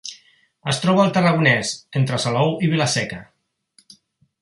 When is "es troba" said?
0.73-1.03